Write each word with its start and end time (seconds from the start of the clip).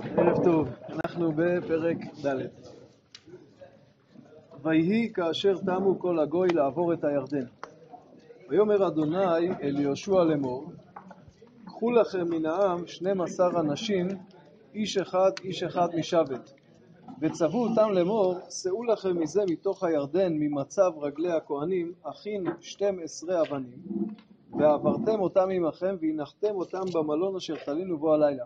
ערב 0.00 0.44
טוב, 0.44 0.68
אנחנו 0.88 1.32
בפרק 1.36 1.96
ד'. 2.26 2.46
ויהי 4.62 5.12
כאשר 5.12 5.58
תמו 5.58 5.98
כל 5.98 6.18
הגוי 6.18 6.48
לעבור 6.48 6.92
את 6.92 7.04
הירדן. 7.04 7.44
ויאמר 8.48 8.86
אדוני 8.86 9.48
אל 9.62 9.80
יהושע 9.80 10.24
לאמור, 10.24 10.72
קחו 11.64 11.90
לכם 11.90 12.28
מן 12.30 12.46
העם 12.46 12.86
שנים 12.86 13.20
עשר 13.20 13.50
אנשים, 13.60 14.08
איש 14.74 14.96
אחד 14.96 15.30
איש 15.44 15.62
אחד 15.62 15.88
משבת. 15.98 16.52
וצוו 17.20 17.68
אותם 17.68 17.92
לאמור, 17.92 18.34
שאו 18.50 18.84
לכם 18.84 19.20
מזה 19.20 19.42
מתוך 19.50 19.84
הירדן, 19.84 20.32
ממצב 20.32 20.90
רגלי 21.00 21.32
הכהנים, 21.32 21.92
הכין 22.04 22.44
שתים 22.60 23.00
עשרה 23.04 23.42
אבנים, 23.42 23.78
ועברתם 24.58 25.20
אותם 25.20 25.48
עמכם, 25.50 25.96
והנחתם 26.00 26.54
אותם 26.54 26.82
במלון 26.94 27.36
אשר 27.36 27.54
תלינו 27.64 27.98
בו 27.98 28.14
הלילה. 28.14 28.44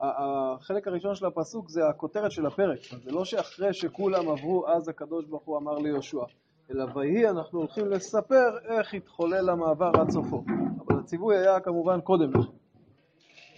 החלק 0.00 0.88
הראשון 0.88 1.14
של 1.14 1.26
הפסוק 1.26 1.68
זה 1.68 1.80
הכותרת 1.88 2.30
של 2.30 2.46
הפרק, 2.46 2.78
זה 3.04 3.10
לא 3.10 3.24
שאחרי 3.24 3.72
שכולם 3.72 4.28
עברו 4.28 4.68
אז 4.68 4.88
הקדוש 4.88 5.24
ברוך 5.24 5.42
הוא 5.44 5.58
אמר 5.58 5.78
ליהושע, 5.78 6.24
אלא 6.70 6.84
ויהי 6.94 7.28
אנחנו 7.28 7.58
הולכים 7.58 7.86
לספר 7.86 8.58
איך 8.64 8.94
התחולל 8.94 9.50
המעבר 9.50 9.90
עד 10.00 10.10
סופו, 10.10 10.44
אבל 10.86 11.00
הציווי 11.00 11.36
היה 11.38 11.60
כמובן 11.60 12.00
קודם 12.00 12.30
לכן. 12.30 12.52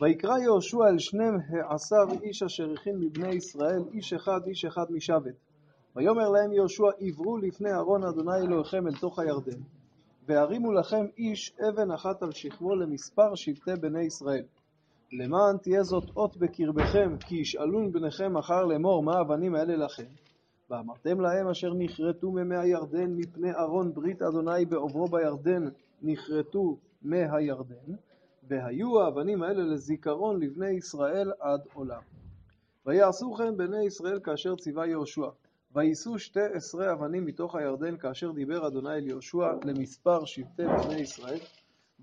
ויקרא 0.01 0.39
יהושע 0.39 0.89
אל 0.89 0.99
שנים 0.99 1.39
העשר 1.53 2.23
איש 2.23 2.43
אשר 2.43 2.73
הכין 2.73 2.97
מבני 3.01 3.35
ישראל, 3.35 3.83
איש 3.93 4.13
אחד 4.13 4.41
איש 4.47 4.65
אחד 4.65 4.87
משבת. 4.91 5.35
ויאמר 5.97 6.29
להם 6.29 6.53
יהושע 6.53 6.89
עברו 7.01 7.39
לפני 7.39 7.73
ארון 7.73 8.05
אדוני 8.05 8.37
אלוהיכם 8.37 8.87
אל 8.87 8.95
תוך 9.01 9.19
הירדן, 9.19 9.61
והרימו 10.27 10.73
לכם 10.73 11.07
איש 11.19 11.57
אבן 11.69 11.91
אחת 11.91 12.23
על 12.23 12.33
שכמו 12.33 12.75
למספר 12.75 13.35
שבטי 13.35 13.71
בני 13.81 14.03
ישראל. 14.03 14.45
למען 15.19 15.57
תהיה 15.63 15.83
זאת 15.83 16.11
אות 16.17 16.37
בקרבכם, 16.37 17.17
כי 17.21 17.37
ישאלון 17.37 17.93
בניכם 17.93 18.33
מחר 18.33 18.65
לאמור 18.65 19.03
מה 19.03 19.19
האבנים 19.19 19.55
האלה 19.55 19.77
לכם. 19.77 20.07
ואמרתם 20.71 21.21
להם 21.21 21.49
אשר 21.49 21.75
נכרתו 21.75 22.31
ממי 22.31 22.57
הירדן 22.57 23.17
מפני 23.17 23.51
ארון 23.55 23.95
ברית 23.95 24.23
אדוני 24.23 24.65
בעוברו 24.65 25.07
בירדן 25.07 25.69
נכרתו 26.03 26.77
מהירדן, 27.03 27.95
והיו 28.49 29.01
האבנים 29.01 29.43
האלה 29.43 29.63
לזיכרון 29.63 30.43
לבני 30.43 30.71
ישראל 30.71 31.33
עד 31.41 31.61
עולם. 31.75 32.03
ויעשו 32.87 33.35
כן 33.35 33.57
בני 33.57 33.87
ישראל 33.87 34.21
כאשר 34.25 34.57
ציווה 34.57 34.87
יהושע. 34.87 35.29
ויישאו 35.75 36.19
שתי 36.19 36.41
עשרה 36.55 36.93
אבנים 36.93 37.25
מתוך 37.25 37.55
הירדן 37.55 37.97
כאשר 37.97 38.31
דיבר 38.33 38.67
אדוני 38.67 38.95
אל 38.95 39.07
יהושע 39.07 39.47
למספר 39.65 40.25
שבטי 40.25 40.63
בני 40.85 41.01
ישראל. 41.01 41.39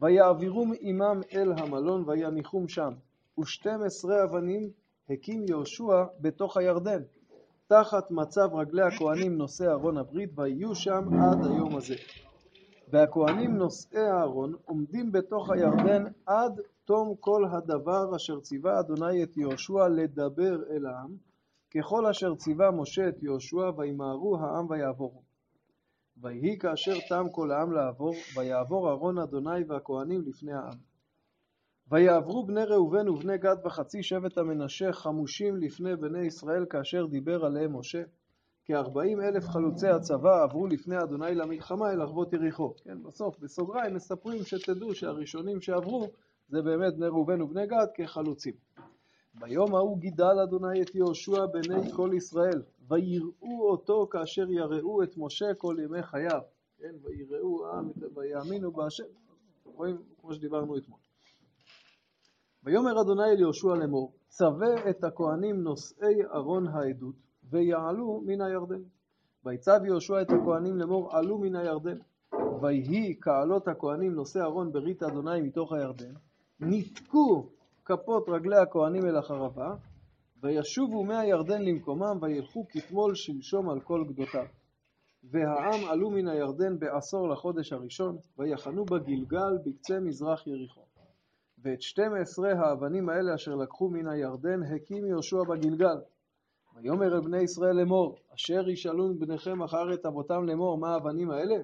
ויעבירום 0.02 0.72
עמם 0.80 1.22
אל 1.34 1.52
המלון 1.58 2.04
ויניחום 2.08 2.68
שם. 2.68 2.94
ושתים 3.40 3.84
עשרה 3.84 4.24
אבנים 4.24 4.70
הקים 5.10 5.46
יהושע 5.48 6.04
בתוך 6.20 6.58
הירדן, 6.58 7.02
תחת 7.68 8.12
מצב 8.12 8.50
רגלי 8.54 8.82
הכהנים 8.82 9.38
נושאי 9.38 9.68
ארון 9.68 9.98
הברית, 9.98 10.30
ויהיו 10.36 10.76
שם 10.76 11.04
עד 11.22 11.46
היום 11.46 11.76
הזה. 11.76 11.96
והכהנים 12.92 13.58
נושאי 13.58 14.00
הארון 14.00 14.54
עומדים 14.66 15.12
בתוך 15.12 15.50
הירדן 15.50 16.04
עד 16.26 16.62
תום 16.86 17.16
כל 17.20 17.46
הדבר 17.52 18.16
אשר 18.16 18.40
ציווה 18.40 18.80
אדוני 18.80 19.24
את 19.24 19.38
יהושע 19.38 19.88
לדבר 19.88 20.56
אל 20.70 20.86
העם, 20.86 21.16
ככל 21.76 22.06
אשר 22.06 22.36
ציווה 22.36 22.72
משה 22.72 23.08
את 23.10 23.24
יהושע, 23.24 23.72
וימהרו 23.78 24.38
העם 24.38 24.70
ויעבורו. 24.70 25.33
ויהי 26.22 26.58
כאשר 26.58 26.94
תם 27.10 27.26
כל 27.32 27.52
העם 27.52 27.72
לעבור, 27.72 28.14
ויעבור 28.38 28.90
ארון 28.92 29.18
אדוני 29.18 29.64
והכהנים 29.68 30.22
לפני 30.22 30.54
העם. 30.54 30.78
ויעברו 31.92 32.46
בני 32.46 32.64
ראובן 32.64 33.10
ובני 33.10 33.38
גד 33.38 33.56
וחצי 33.66 34.04
שבט 34.04 34.38
המנשה 34.38 34.94
חמושים 34.94 35.58
לפני 35.58 35.96
בני 35.96 36.26
ישראל 36.26 36.66
כאשר 36.70 37.06
דיבר 37.06 37.46
עליהם 37.46 37.78
משה. 37.78 38.04
כארבעים 38.66 39.22
אלף 39.22 39.48
חלוצי 39.48 39.88
הצבא 39.88 40.44
עברו 40.44 40.68
לפני 40.68 40.96
אדוני 40.98 41.36
למלחמה 41.36 41.92
אל 41.92 42.02
ערבות 42.02 42.34
יריחו. 42.34 42.74
כן, 42.84 43.04
בסוף, 43.04 43.40
בסוגריים, 43.40 43.96
מספרים 43.96 44.44
שתדעו 44.44 44.96
שהראשונים 44.96 45.62
שעברו 45.62 46.08
זה 46.48 46.62
באמת 46.62 46.96
בני 46.96 47.08
ראובן 47.08 47.42
ובני 47.42 47.68
גד 47.68 47.88
כחלוצים. 47.96 48.54
ביום 49.36 49.76
ההוא 49.76 49.98
גידל 49.98 50.40
אדוני 50.44 50.82
את 50.82 50.96
יהושע 50.96 51.46
בני 51.46 51.92
כל 51.92 52.10
ישראל, 52.14 52.62
ויראו 52.88 53.70
אותו 53.72 54.08
כאשר 54.12 54.50
יראו 54.50 55.04
את 55.04 55.18
משה 55.18 55.54
כל 55.54 55.78
ימי 55.84 56.04
חייו. 56.04 56.42
כן, 56.78 56.96
ויראו 57.04 57.68
העם 57.68 57.92
ויאמינו 58.16 58.72
בהשם. 58.72 59.04
רואים 59.66 59.98
כמו 60.22 60.34
שדיברנו 60.34 60.78
אתמול. 60.78 61.00
ויאמר 62.64 63.02
אדוני 63.02 63.32
אל 63.32 63.40
יהושע 63.40 63.76
לאמור, 63.76 64.12
צווה 64.28 64.90
את 64.90 65.04
הכהנים 65.04 65.64
נושאי 65.64 66.26
ארון 66.34 66.68
העדות, 66.68 67.16
ויעלו 67.50 68.22
מן 68.26 68.42
הירדן. 68.42 68.82
ויצב 69.46 69.80
יהושע 69.86 70.22
את 70.22 70.30
הכהנים 70.30 70.78
לאמור, 70.78 71.16
עלו 71.16 71.38
מן 71.38 71.56
הירדן. 71.56 71.98
ויהי 72.62 73.18
כעלות 73.22 73.68
הכהנים 73.68 74.14
נושאי 74.14 74.42
ארון 74.42 74.72
ברית 74.72 75.04
אדוני 75.04 75.42
מתוך 75.42 75.74
הירדן, 75.74 76.14
ניתקו 76.60 77.50
כפות 77.86 78.30
רגלי 78.30 78.58
הכהנים 78.58 79.06
אל 79.06 79.18
החרבה, 79.18 79.76
וישובו 80.42 81.04
מהירדן 81.04 81.62
למקומם, 81.62 82.18
וילכו 82.22 82.66
כתמול 82.70 83.16
שלשום 83.16 83.70
על 83.70 83.80
כל 83.80 84.04
גדותיו. 84.08 84.46
והעם 85.24 85.90
עלו 85.90 86.10
מן 86.10 86.28
הירדן 86.28 86.80
בעשור 86.80 87.30
לחודש 87.30 87.74
הראשון, 87.74 88.18
ויחנו 88.38 88.86
בגלגל 88.86 89.58
בקצה 89.66 90.00
מזרח 90.00 90.48
יריחו. 90.48 90.82
ואת 91.64 91.82
שתים 91.82 92.14
עשרה 92.22 92.52
האבנים 92.52 93.10
האלה 93.10 93.36
אשר 93.36 93.56
לקחו 93.56 93.90
מן 93.90 94.08
הירדן, 94.08 94.64
הקים 94.64 95.06
יהושע 95.06 95.44
בגלגל. 95.50 95.98
ויאמר 96.76 97.16
אל 97.16 97.22
בני 97.22 97.42
ישראל 97.42 97.76
לאמור, 97.76 98.16
אשר 98.36 98.70
ישאלון 98.70 99.20
בניכם 99.20 99.64
אחר 99.64 99.94
את 99.94 100.06
אבותם 100.06 100.46
לאמור, 100.46 100.78
מה 100.78 100.94
האבנים 100.94 101.32
האלה? 101.32 101.56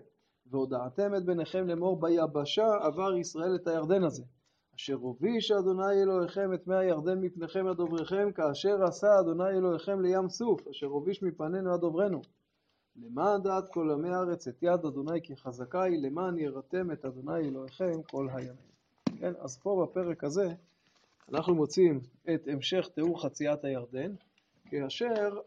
והודעתם 0.52 1.16
את 1.16 1.26
בניכם 1.26 1.68
לאמור, 1.68 2.00
ביבשה 2.00 2.68
עבר 2.82 3.18
ישראל 3.18 3.56
את 3.56 3.68
הירדן 3.68 4.04
הזה. 4.04 4.24
אשר 4.80 4.94
הוביש 4.94 5.52
אדוני 5.52 6.02
אלוהיכם 6.04 6.54
את 6.54 6.68
מי 6.68 6.76
הירדן 6.76 7.20
מפניכם 7.22 7.68
עד 7.68 7.80
עובריכם, 7.80 8.32
כאשר 8.32 8.84
עשה 8.84 9.20
אדוני 9.20 9.50
אלוהיכם 9.50 10.02
לים 10.02 10.30
סוף, 10.30 10.68
אשר 10.68 10.88
הוביש 10.88 11.24
מפנינו 11.24 11.74
עד 11.74 11.84
עוברנו. 11.84 12.22
למען 12.96 13.42
דעת 13.42 13.70
כל 13.74 13.92
עמי 13.92 14.10
הארץ 14.10 14.48
את 14.48 14.64
יד 14.64 14.86
אדוני 14.86 15.22
כי 15.24 15.36
חזקה 15.36 15.84
היא, 15.84 16.04
למען 16.04 16.40
יראתם 16.40 16.92
את 16.92 17.06
אדוני 17.06 17.40
אלוהיכם 17.40 18.02
כל 18.12 18.28
הימים. 18.34 18.56
כן, 19.20 19.34
אז 19.40 19.58
פה 19.58 19.86
בפרק 19.86 20.24
הזה 20.24 20.54
אנחנו 21.34 21.56
מוצאים 21.56 22.00
את 22.34 22.48
המשך 22.48 22.90
תיאור 22.96 23.22
חציית 23.22 23.64
הירדן, 23.64 24.14
כאשר 24.66 25.40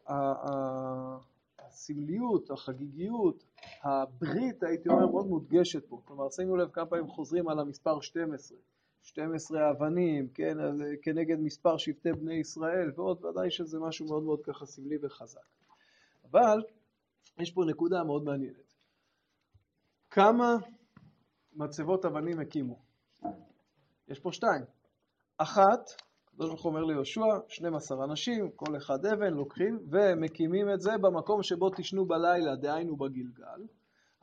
הסמליות, 1.58 2.50
החגיגיות, 2.50 3.44
הברית, 3.82 4.62
הייתי 4.62 4.88
אומר, 4.88 5.06
מאוד 5.06 5.26
מודגשת 5.26 5.84
פה. 5.88 6.00
כלומר, 6.04 6.30
שימו 6.30 6.56
לב 6.56 6.70
כמה 6.70 6.86
פעמים 6.86 7.08
חוזרים 7.08 7.48
על 7.48 7.58
המספר 7.58 8.00
12. 8.00 8.58
12 9.02 9.70
אבנים, 9.70 10.28
כן, 10.28 10.56
כנגד 11.02 11.40
מספר 11.40 11.76
שבטי 11.76 12.12
בני 12.12 12.34
ישראל, 12.34 12.90
ועוד 12.96 13.24
ודאי 13.24 13.50
שזה 13.50 13.78
משהו 13.78 14.06
מאוד 14.06 14.22
מאוד 14.22 14.40
ככה 14.44 14.66
סמלי 14.66 14.96
וחזק. 15.02 15.40
אבל 16.30 16.62
יש 17.38 17.50
פה 17.50 17.64
נקודה 17.64 18.04
מאוד 18.04 18.24
מעניינת. 18.24 18.74
כמה 20.10 20.56
מצבות 21.52 22.04
אבנים 22.04 22.40
הקימו? 22.40 22.78
יש 24.08 24.20
פה 24.20 24.32
שתיים. 24.32 24.64
אחת, 25.38 25.90
הקדוש 26.28 26.48
ברוך 26.48 26.62
הוא 26.62 26.70
אומר 26.70 26.84
ליהושע, 26.84 27.20
12 27.48 28.04
אנשים, 28.04 28.50
כל 28.50 28.76
אחד 28.76 29.06
אבן, 29.06 29.34
לוקחים 29.34 29.78
ומקימים 29.90 30.70
את 30.74 30.80
זה 30.80 30.90
במקום 31.00 31.42
שבו 31.42 31.70
תשנו 31.70 32.06
בלילה, 32.06 32.56
דהיינו 32.56 32.96
בגלגל. 32.96 33.66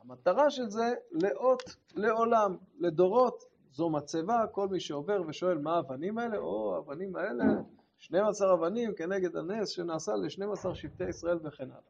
המטרה 0.00 0.50
של 0.50 0.70
זה 0.70 0.94
לאות 1.10 1.62
לעולם, 1.94 2.56
לדורות, 2.78 3.44
זו 3.72 3.90
מצבה, 3.90 4.44
כל 4.52 4.68
מי 4.68 4.80
שעובר 4.80 5.22
ושואל 5.28 5.58
מה 5.58 5.76
האבנים 5.76 6.18
האלה, 6.18 6.38
או 6.38 6.76
האבנים 6.76 7.16
האלה, 7.16 7.44
12 7.98 8.54
אבנים 8.54 8.94
כנגד 8.94 9.36
הנס 9.36 9.68
שנעשה 9.68 10.12
ל-12 10.12 10.74
שבטי 10.74 11.08
ישראל 11.08 11.38
וכן 11.44 11.70
הלאה. 11.70 11.80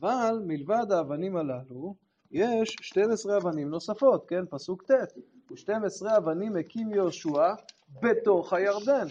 אבל 0.00 0.42
מלבד 0.46 0.92
האבנים 0.92 1.36
הללו, 1.36 1.94
יש 2.30 2.76
12 2.80 3.36
אבנים 3.36 3.68
נוספות, 3.70 4.24
כן, 4.28 4.46
פסוק 4.50 4.82
ט', 4.82 5.12
ו-12 5.50 6.16
אבנים 6.16 6.56
הקים 6.56 6.92
יהושע 6.92 7.54
בתוך 8.02 8.52
הירדן, 8.52 9.06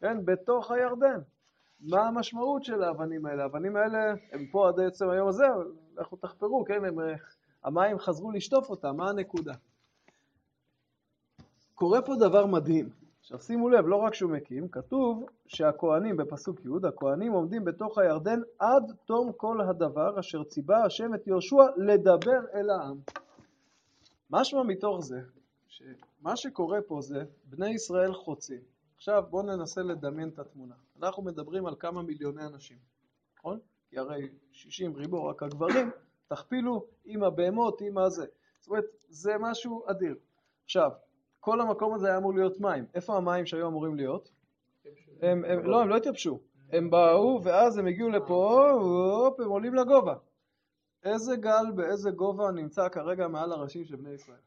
כן, 0.00 0.24
בתוך 0.24 0.70
הירדן. 0.70 1.20
מה 1.80 2.08
המשמעות 2.08 2.64
של 2.64 2.82
האבנים 2.82 3.26
האלה? 3.26 3.42
האבנים 3.42 3.76
האלה 3.76 4.14
הם 4.32 4.46
פה 4.46 4.68
עד 4.68 4.80
עצם 4.80 5.08
היום 5.08 5.28
הזה, 5.28 5.44
לכו 5.96 6.16
תחפרו, 6.16 6.64
כן, 6.64 6.84
הם, 6.84 6.96
המים 7.64 7.98
חזרו 7.98 8.30
לשטוף 8.30 8.70
אותם, 8.70 8.96
מה 8.96 9.10
הנקודה? 9.10 9.52
קורה 11.74 12.02
פה 12.02 12.12
דבר 12.20 12.46
מדהים. 12.46 12.90
עכשיו 13.20 13.40
שימו 13.40 13.68
לב, 13.68 13.86
לא 13.86 13.96
רק 13.96 14.14
שהוא 14.14 14.30
מקים, 14.30 14.68
כתוב 14.68 15.26
שהכהנים, 15.46 16.16
בפסוק 16.16 16.60
י', 16.60 16.88
הכהנים 16.88 17.32
עומדים 17.32 17.64
בתוך 17.64 17.98
הירדן 17.98 18.40
עד 18.58 18.92
תום 19.04 19.32
כל 19.36 19.60
הדבר 19.60 20.20
אשר 20.20 20.44
ציווה 20.44 20.84
השם 20.84 21.14
את 21.14 21.26
יהושע 21.26 21.62
לדבר 21.76 22.40
אל 22.54 22.70
העם. 22.70 22.98
משמע 24.30 24.62
מתוך 24.62 25.00
זה, 25.00 25.20
שמה 25.68 26.36
שקורה 26.36 26.78
פה 26.86 27.00
זה 27.00 27.24
בני 27.44 27.70
ישראל 27.70 28.14
חוצים. 28.14 28.60
עכשיו 28.96 29.22
בואו 29.30 29.42
ננסה 29.42 29.82
לדמיין 29.82 30.28
את 30.28 30.38
התמונה. 30.38 30.74
אנחנו 31.02 31.22
מדברים 31.22 31.66
על 31.66 31.74
כמה 31.78 32.02
מיליוני 32.02 32.46
אנשים, 32.46 32.78
נכון? 33.38 33.58
כי 33.88 33.98
הרי 33.98 34.28
60 34.52 34.96
ריבו 34.96 35.26
רק 35.26 35.42
הגברים, 35.42 35.90
תכפילו 36.28 36.86
עם 37.04 37.24
הבהמות, 37.24 37.80
עם 37.80 37.98
הזה. 37.98 38.26
זאת 38.58 38.68
אומרת, 38.68 38.84
זה 39.08 39.32
משהו 39.40 39.84
אדיר. 39.90 40.14
עכשיו, 40.64 40.90
כל 41.44 41.60
המקום 41.60 41.94
הזה 41.94 42.06
היה 42.08 42.16
אמור 42.16 42.34
להיות 42.34 42.60
מים. 42.60 42.86
איפה 42.94 43.16
המים 43.16 43.46
שהיו 43.46 43.68
אמורים 43.68 43.94
להיות? 43.94 44.30
הם, 45.22 45.44
הם, 45.44 45.64
לא, 45.64 45.82
הם 45.82 45.88
לא 45.88 45.96
התייבשו. 45.96 46.40
הם 46.72 46.90
באו, 46.90 47.40
ואז 47.44 47.78
הם 47.78 47.86
הגיעו 47.86 48.08
לפה, 48.08 48.70
הופ, 48.70 49.40
הם 49.40 49.48
עולים 49.48 49.74
לגובה. 49.74 50.14
איזה 51.04 51.36
גל 51.36 51.64
באיזה 51.74 52.10
גובה 52.10 52.50
נמצא 52.50 52.88
כרגע 52.88 53.28
מעל 53.28 53.52
הראשים 53.52 53.84
של 53.84 53.96
בני 53.96 54.10
ישראל? 54.10 54.38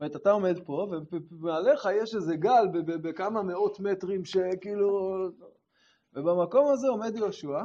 זאת 0.00 0.16
אתה 0.16 0.30
עומד 0.30 0.64
פה, 0.64 0.86
ומעליך 1.30 1.88
יש 1.92 2.14
איזה 2.14 2.36
גל 2.36 2.66
בכמה 2.84 3.42
מאות 3.42 3.80
מטרים 3.80 4.24
שכאילו... 4.24 5.28
ובמקום 6.12 6.72
הזה 6.72 6.88
עומד 6.88 7.16
יהושע 7.16 7.60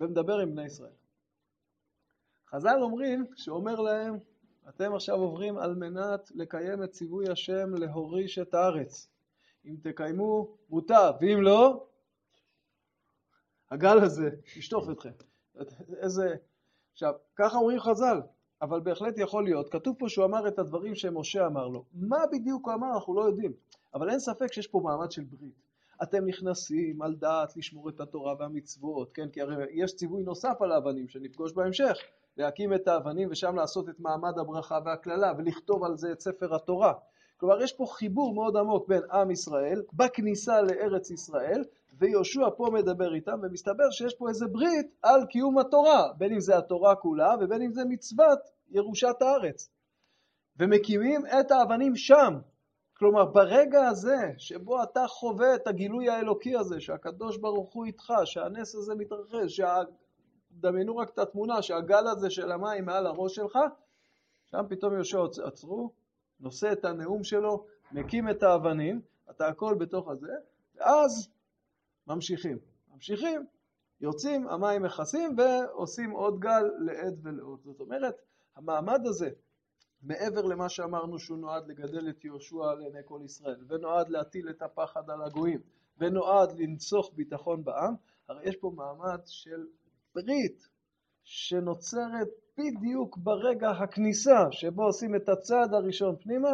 ומדבר 0.00 0.38
עם 0.38 0.50
בני 0.50 0.64
ישראל. 0.64 0.96
חז"ל 2.50 2.78
אומרים, 2.82 3.26
שאומר 3.36 3.80
להם, 3.80 4.18
אתם 4.68 4.94
עכשיו 4.94 5.16
עוברים 5.16 5.58
על 5.58 5.74
מנת 5.74 6.32
לקיים 6.34 6.82
את 6.84 6.90
ציווי 6.90 7.28
השם 7.28 7.74
להוריש 7.74 8.38
את 8.38 8.54
הארץ. 8.54 9.08
אם 9.66 9.76
תקיימו, 9.82 10.56
מוטב, 10.70 11.12
ואם 11.20 11.42
לא, 11.42 11.86
הגל 13.70 13.98
הזה 13.98 14.30
ישטוף 14.56 14.90
אתכם. 14.90 15.10
איזה... 15.96 16.34
עכשיו, 16.92 17.12
ככה 17.36 17.56
אומרים 17.56 17.80
חז"ל, 17.80 18.20
אבל 18.62 18.80
בהחלט 18.80 19.18
יכול 19.18 19.44
להיות, 19.44 19.72
כתוב 19.72 19.96
פה 19.98 20.08
שהוא 20.08 20.24
אמר 20.24 20.48
את 20.48 20.58
הדברים 20.58 20.94
שמשה 20.94 21.46
אמר 21.46 21.68
לו. 21.68 21.84
מה 21.92 22.18
בדיוק 22.32 22.66
הוא 22.66 22.74
אמר 22.74 22.86
אנחנו 22.94 23.14
לא 23.14 23.22
יודעים, 23.22 23.52
אבל 23.94 24.10
אין 24.10 24.18
ספק 24.18 24.52
שיש 24.52 24.66
פה 24.66 24.80
מעמד 24.84 25.10
של 25.10 25.24
ברית. 25.24 25.64
אתם 26.02 26.26
נכנסים 26.26 27.02
על 27.02 27.14
דעת 27.14 27.56
לשמור 27.56 27.88
את 27.88 28.00
התורה 28.00 28.34
והמצוות, 28.38 29.12
כן? 29.12 29.28
כי 29.28 29.40
הרי 29.40 29.64
יש 29.70 29.94
ציווי 29.96 30.22
נוסף 30.22 30.62
על 30.62 30.72
האבנים 30.72 31.08
שנפגוש 31.08 31.52
בהמשך, 31.52 31.96
להקים 32.36 32.74
את 32.74 32.88
האבנים 32.88 33.28
ושם 33.30 33.56
לעשות 33.56 33.88
את 33.88 34.00
מעמד 34.00 34.38
הברכה 34.38 34.78
והקללה 34.84 35.32
ולכתוב 35.38 35.84
על 35.84 35.96
זה 35.96 36.12
את 36.12 36.20
ספר 36.20 36.54
התורה. 36.54 36.92
כלומר, 37.36 37.62
יש 37.62 37.72
פה 37.72 37.86
חיבור 37.86 38.34
מאוד 38.34 38.56
עמוק 38.56 38.88
בין 38.88 39.02
עם 39.12 39.30
ישראל 39.30 39.82
בכניסה 39.92 40.62
לארץ 40.62 41.10
ישראל, 41.10 41.64
ויהושע 41.98 42.48
פה 42.56 42.66
מדבר 42.72 43.14
איתם, 43.14 43.38
ומסתבר 43.42 43.90
שיש 43.90 44.14
פה 44.14 44.28
איזה 44.28 44.46
ברית 44.46 44.86
על 45.02 45.26
קיום 45.26 45.58
התורה, 45.58 46.12
בין 46.18 46.32
אם 46.32 46.40
זה 46.40 46.58
התורה 46.58 46.94
כולה 46.94 47.34
ובין 47.40 47.62
אם 47.62 47.72
זה 47.72 47.84
מצוות 47.84 48.38
ירושת 48.70 49.16
הארץ. 49.20 49.68
ומקימים 50.58 51.26
את 51.26 51.50
האבנים 51.50 51.96
שם. 51.96 52.38
כלומר, 52.96 53.24
ברגע 53.24 53.88
הזה 53.88 54.16
שבו 54.38 54.82
אתה 54.82 55.06
חווה 55.06 55.54
את 55.54 55.66
הגילוי 55.66 56.08
האלוקי 56.08 56.56
הזה, 56.56 56.80
שהקדוש 56.80 57.36
ברוך 57.36 57.72
הוא 57.72 57.84
איתך, 57.84 58.12
שהנס 58.24 58.74
הזה 58.74 58.94
מתרחש, 58.94 59.56
שה... 59.56 59.82
דמיינו 60.60 60.96
רק 60.96 61.10
את 61.10 61.18
התמונה, 61.18 61.62
שהגל 61.62 62.06
הזה 62.06 62.30
של 62.30 62.52
המים 62.52 62.84
מעל 62.84 63.06
הראש 63.06 63.34
שלך, 63.34 63.58
שם 64.50 64.64
פתאום 64.68 64.94
יהושע 64.94 65.24
עצרו, 65.44 65.90
נושא 66.40 66.72
את 66.72 66.84
הנאום 66.84 67.24
שלו, 67.24 67.66
מקים 67.92 68.30
את 68.30 68.42
האבנים, 68.42 69.00
אתה 69.30 69.46
הכל 69.46 69.74
בתוך 69.78 70.08
הזה, 70.08 70.32
ואז 70.74 71.28
ממשיכים. 72.06 72.58
ממשיכים, 72.94 73.46
יוצאים, 74.00 74.48
המים 74.48 74.82
מכסים 74.82 75.36
ועושים 75.38 76.10
עוד 76.10 76.40
גל 76.40 76.70
לעד 76.78 77.18
ולעוד. 77.22 77.60
זאת 77.64 77.80
אומרת, 77.80 78.14
המעמד 78.56 79.06
הזה, 79.06 79.30
מעבר 80.02 80.42
למה 80.42 80.68
שאמרנו 80.68 81.18
שהוא 81.18 81.38
נועד 81.38 81.68
לגדל 81.68 82.08
את 82.08 82.24
יהושע 82.24 82.74
לעיני 82.74 82.98
כל 83.04 83.20
ישראל, 83.24 83.64
ונועד 83.68 84.08
להטיל 84.08 84.50
את 84.50 84.62
הפחד 84.62 85.10
על 85.10 85.22
הגויים, 85.22 85.60
ונועד 85.98 86.52
לנצוח 86.52 87.10
ביטחון 87.14 87.64
בעם, 87.64 87.94
הרי 88.28 88.48
יש 88.48 88.56
פה 88.56 88.72
מעמד 88.76 89.20
של 89.26 89.66
ברית 90.14 90.68
שנוצרת 91.24 92.28
בדיוק 92.58 93.16
ברגע 93.16 93.70
הכניסה 93.70 94.46
שבו 94.50 94.82
עושים 94.82 95.16
את 95.16 95.28
הצעד 95.28 95.74
הראשון 95.74 96.16
פנימה, 96.16 96.50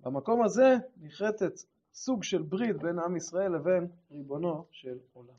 במקום 0.00 0.44
הזה 0.44 0.74
נחרטת 0.96 1.52
סוג 1.94 2.24
של 2.24 2.42
ברית 2.42 2.76
בין 2.76 2.98
עם 2.98 3.16
ישראל 3.16 3.52
לבין 3.52 3.88
ריבונו 4.10 4.64
של 4.70 4.98
עולם. 5.12 5.34